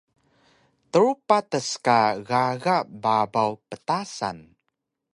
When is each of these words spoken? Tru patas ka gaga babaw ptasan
Tru 0.91 1.07
patas 1.27 1.69
ka 1.85 1.99
gaga 2.29 2.77
babaw 3.01 3.51
ptasan 3.69 4.37